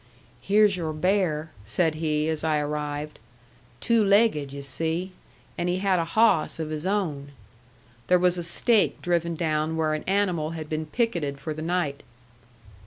[0.41, 3.19] "Here's your bear," said he, as I arrived.
[3.79, 5.11] "Two legged, you see.
[5.59, 7.33] And he had a hawss of his own."
[8.07, 12.01] There was a stake driven down where an animal had been picketed for the night.